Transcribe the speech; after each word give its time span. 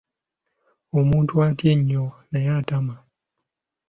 Omuntu 0.99 1.33
atya 1.45 1.67
ennyo 1.73 2.03
naye 2.31 2.49
atama. 2.59 2.95